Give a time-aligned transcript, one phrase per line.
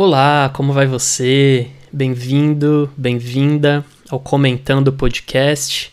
[0.00, 1.66] Olá, como vai você?
[1.92, 5.92] Bem-vindo, bem-vinda ao Comentando Podcast.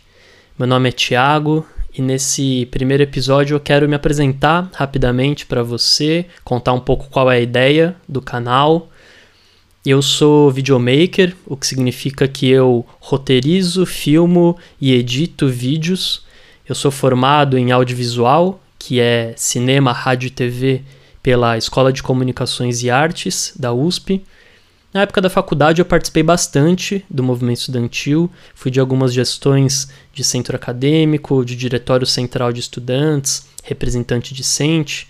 [0.59, 6.28] Meu nome é Thiago e nesse primeiro episódio eu quero me apresentar rapidamente para você,
[6.44, 8.91] contar um pouco qual é a ideia do canal.
[9.83, 16.23] Eu sou videomaker, o que significa que eu roteirizo, filmo e edito vídeos.
[16.70, 20.84] Eu sou formado em audiovisual, que é cinema, rádio e TV
[21.26, 24.23] pela Escola de Comunicações e Artes da USP.
[24.94, 30.23] Na época da faculdade eu participei bastante do movimento estudantil, fui de algumas gestões de
[30.23, 35.08] centro acadêmico, de diretório central de estudantes, representante discente.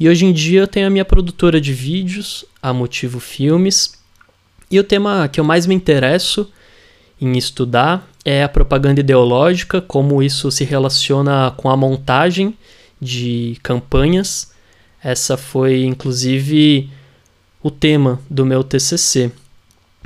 [0.00, 3.92] E hoje em dia eu tenho a minha produtora de vídeos, a Motivo Filmes.
[4.68, 6.50] E o tema que eu mais me interesso
[7.20, 12.58] em estudar é a propaganda ideológica, como isso se relaciona com a montagem
[13.00, 14.57] de campanhas
[15.02, 16.90] essa foi, inclusive,
[17.62, 19.30] o tema do meu TCC.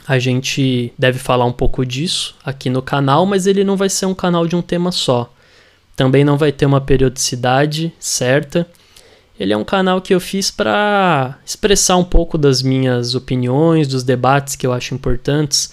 [0.06, 4.06] A gente deve falar um pouco disso aqui no canal, mas ele não vai ser
[4.06, 5.32] um canal de um tema só.
[5.94, 8.66] Também não vai ter uma periodicidade certa.
[9.38, 14.02] Ele é um canal que eu fiz para expressar um pouco das minhas opiniões, dos
[14.02, 15.72] debates que eu acho importantes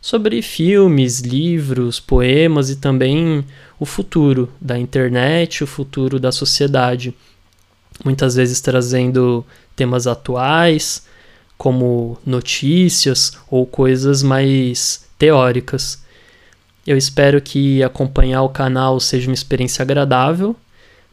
[0.00, 3.44] sobre filmes, livros, poemas e também
[3.78, 7.14] o futuro da internet, o futuro da sociedade
[8.04, 9.44] muitas vezes trazendo
[9.76, 11.06] temas atuais,
[11.56, 16.02] como notícias ou coisas mais teóricas.
[16.86, 20.56] Eu espero que acompanhar o canal seja uma experiência agradável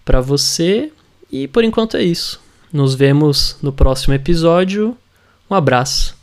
[0.06, 0.92] para você
[1.30, 2.40] e por enquanto é isso.
[2.72, 4.98] Nos vemos no próximo episódio.
[5.50, 6.17] Um abraço.